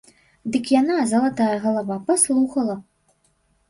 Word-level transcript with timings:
Дык 0.55 0.71
яна, 0.79 0.95
залатая 1.13 1.53
галава, 1.69 2.01
паслухала. 2.11 2.83